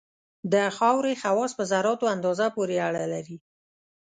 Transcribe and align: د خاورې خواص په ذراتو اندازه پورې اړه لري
د 0.53 0.53
خاورې 0.77 1.13
خواص 1.21 1.51
په 1.57 1.63
ذراتو 1.71 2.05
اندازه 2.15 2.45
پورې 2.55 2.75
اړه 2.87 3.03
لري 3.13 3.37